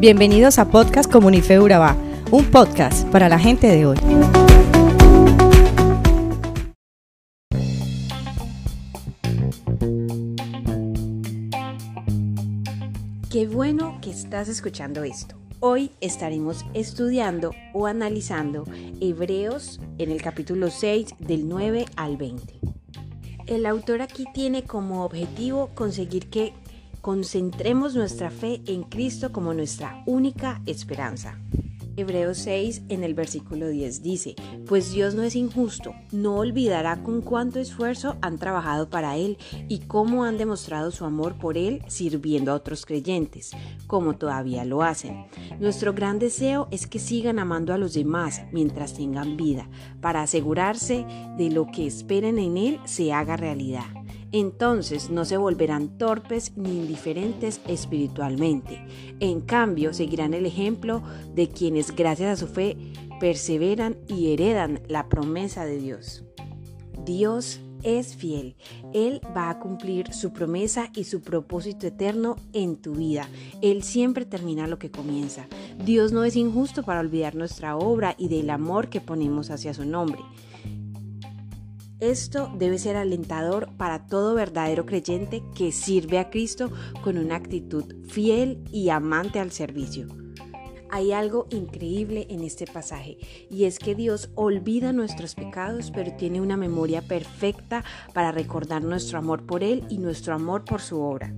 [0.00, 1.94] Bienvenidos a Podcast Comunife Urabá,
[2.30, 3.98] un podcast para la gente de hoy.
[13.30, 15.36] Qué bueno que estás escuchando esto.
[15.60, 18.64] Hoy estaremos estudiando o analizando
[19.02, 22.58] Hebreos en el capítulo 6 del 9 al 20.
[23.46, 26.54] El autor aquí tiene como objetivo conseguir que
[27.00, 31.38] concentremos nuestra fe en Cristo como nuestra única esperanza.
[31.96, 34.34] Hebreos 6 en el versículo 10 dice,
[34.66, 39.80] pues Dios no es injusto, no olvidará con cuánto esfuerzo han trabajado para Él y
[39.80, 43.50] cómo han demostrado su amor por Él sirviendo a otros creyentes,
[43.86, 45.26] como todavía lo hacen.
[45.58, 49.68] Nuestro gran deseo es que sigan amando a los demás mientras tengan vida,
[50.00, 51.04] para asegurarse
[51.36, 53.99] de lo que esperen en Él se haga realidad
[54.32, 58.84] entonces no se volverán torpes ni indiferentes espiritualmente.
[59.20, 61.02] En cambio, seguirán el ejemplo
[61.34, 62.76] de quienes gracias a su fe
[63.18, 66.24] perseveran y heredan la promesa de Dios.
[67.04, 68.56] Dios es fiel.
[68.92, 73.28] Él va a cumplir su promesa y su propósito eterno en tu vida.
[73.62, 75.46] Él siempre termina lo que comienza.
[75.84, 79.84] Dios no es injusto para olvidar nuestra obra y del amor que ponemos hacia su
[79.84, 80.20] nombre.
[82.00, 86.70] Esto debe ser alentador para todo verdadero creyente que sirve a Cristo
[87.04, 90.06] con una actitud fiel y amante al servicio.
[90.88, 93.18] Hay algo increíble en este pasaje
[93.50, 97.84] y es que Dios olvida nuestros pecados pero tiene una memoria perfecta
[98.14, 101.34] para recordar nuestro amor por Él y nuestro amor por su obra.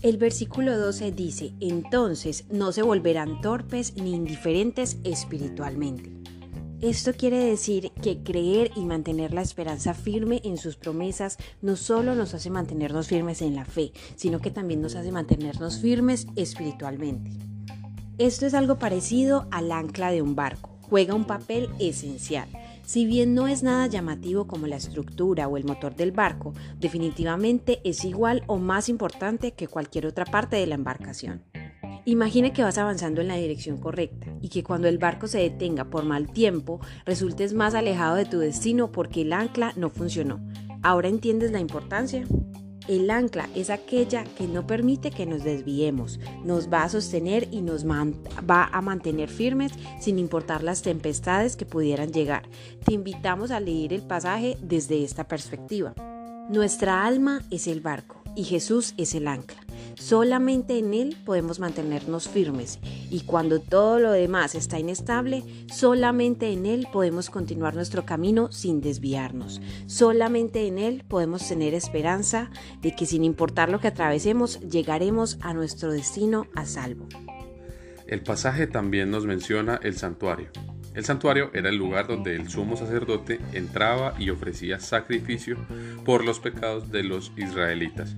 [0.00, 6.10] El versículo 12 dice, entonces no se volverán torpes ni indiferentes espiritualmente.
[6.82, 12.14] Esto quiere decir que creer y mantener la esperanza firme en sus promesas no solo
[12.14, 17.32] nos hace mantenernos firmes en la fe, sino que también nos hace mantenernos firmes espiritualmente.
[18.16, 22.48] Esto es algo parecido al ancla de un barco, juega un papel esencial.
[22.82, 27.82] Si bien no es nada llamativo como la estructura o el motor del barco, definitivamente
[27.84, 31.44] es igual o más importante que cualquier otra parte de la embarcación.
[32.10, 35.84] Imagine que vas avanzando en la dirección correcta y que cuando el barco se detenga
[35.84, 40.40] por mal tiempo resultes más alejado de tu destino porque el ancla no funcionó.
[40.82, 42.24] ¿Ahora entiendes la importancia?
[42.88, 47.60] El ancla es aquella que no permite que nos desviemos, nos va a sostener y
[47.60, 49.70] nos va a mantener firmes
[50.00, 52.42] sin importar las tempestades que pudieran llegar.
[52.84, 55.94] Te invitamos a leer el pasaje desde esta perspectiva.
[56.48, 59.69] Nuestra alma es el barco y Jesús es el ancla.
[60.00, 62.78] Solamente en Él podemos mantenernos firmes
[63.10, 68.80] y cuando todo lo demás está inestable, solamente en Él podemos continuar nuestro camino sin
[68.80, 69.60] desviarnos.
[69.86, 72.50] Solamente en Él podemos tener esperanza
[72.80, 77.06] de que sin importar lo que atravesemos, llegaremos a nuestro destino a salvo.
[78.06, 80.48] El pasaje también nos menciona el santuario.
[80.94, 85.58] El santuario era el lugar donde el sumo sacerdote entraba y ofrecía sacrificio
[86.06, 88.16] por los pecados de los israelitas.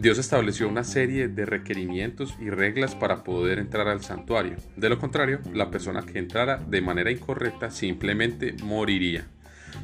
[0.00, 4.56] Dios estableció una serie de requerimientos y reglas para poder entrar al santuario.
[4.74, 9.26] De lo contrario, la persona que entrara de manera incorrecta simplemente moriría.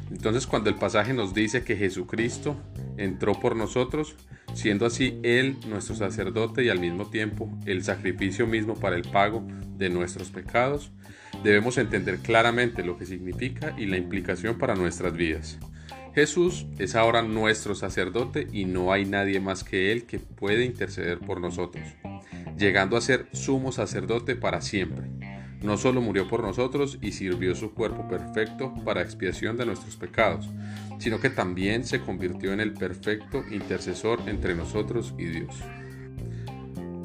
[0.09, 2.55] Entonces cuando el pasaje nos dice que Jesucristo
[2.97, 4.15] entró por nosotros,
[4.55, 9.45] siendo así Él nuestro sacerdote y al mismo tiempo el sacrificio mismo para el pago
[9.77, 10.91] de nuestros pecados,
[11.43, 15.59] debemos entender claramente lo que significa y la implicación para nuestras vidas.
[16.17, 21.19] Jesús es ahora nuestro sacerdote y no hay nadie más que Él que puede interceder
[21.19, 21.83] por nosotros,
[22.57, 25.11] llegando a ser sumo sacerdote para siempre.
[25.61, 30.49] No solo murió por nosotros y sirvió su cuerpo perfecto para expiación de nuestros pecados,
[30.97, 35.55] sino que también se convirtió en el perfecto intercesor entre nosotros y Dios.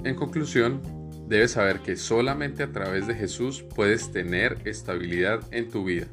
[0.04, 0.80] En conclusión,
[1.28, 6.06] debes saber que solamente a través de Jesús puedes tener estabilidad en tu vida.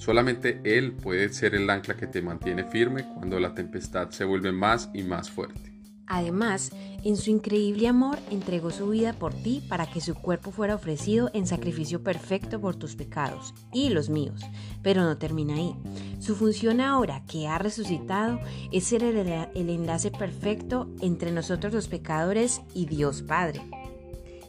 [0.00, 4.50] Solamente Él puede ser el ancla que te mantiene firme cuando la tempestad se vuelve
[4.50, 5.74] más y más fuerte.
[6.06, 6.70] Además,
[7.04, 11.30] en su increíble amor entregó su vida por ti para que su cuerpo fuera ofrecido
[11.34, 14.40] en sacrificio perfecto por tus pecados y los míos.
[14.82, 15.76] Pero no termina ahí.
[16.18, 18.40] Su función ahora que ha resucitado
[18.72, 23.60] es ser el, el enlace perfecto entre nosotros los pecadores y Dios Padre.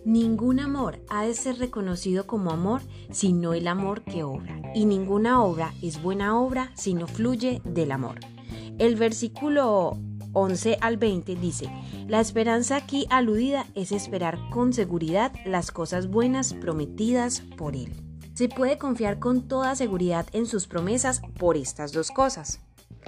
[0.06, 2.82] Ningún amor ha de ser reconocido como amor
[3.12, 7.92] sino el amor que obra, y ninguna obra es buena obra si no fluye del
[7.92, 8.20] amor.
[8.78, 9.98] El versículo
[10.34, 11.70] 11 al 20 dice,
[12.08, 17.92] la esperanza aquí aludida es esperar con seguridad las cosas buenas prometidas por Él.
[18.34, 22.60] Se puede confiar con toda seguridad en sus promesas por estas dos cosas.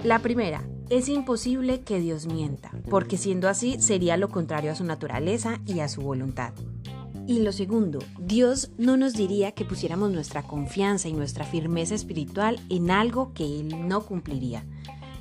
[0.02, 4.84] La primera, es imposible que Dios mienta, porque siendo así sería lo contrario a su
[4.84, 6.52] naturaleza y a su voluntad.
[7.26, 12.60] Y lo segundo, Dios no nos diría que pusiéramos nuestra confianza y nuestra firmeza espiritual
[12.68, 14.64] en algo que Él no cumpliría.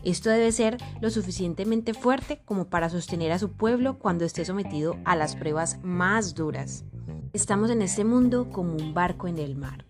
[0.04, 4.98] Esto debe ser lo suficientemente fuerte como para sostener a su pueblo cuando esté sometido
[5.06, 6.84] a las pruebas más duras.
[7.32, 9.86] Estamos en este mundo como un barco en el mar,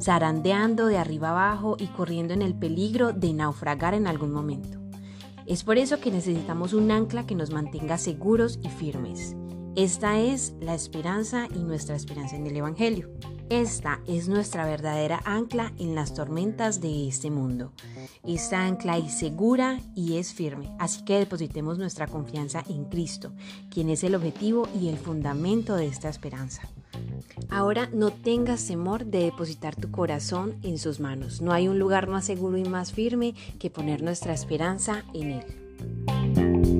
[0.00, 4.78] zarandeando de arriba abajo y corriendo en el peligro de naufragar en algún momento.
[5.46, 9.36] Es por eso que necesitamos un ancla que nos mantenga seguros y firmes.
[9.76, 13.08] Esta es la esperanza y nuestra esperanza en el Evangelio.
[13.50, 17.72] Esta es nuestra verdadera ancla en las tormentas de este mundo.
[18.26, 23.32] Esta ancla es segura y es firme, así que depositemos nuestra confianza en Cristo,
[23.70, 26.62] quien es el objetivo y el fundamento de esta esperanza.
[27.48, 31.40] Ahora no tengas temor de depositar tu corazón en sus manos.
[31.40, 36.79] No hay un lugar más seguro y más firme que poner nuestra esperanza en Él.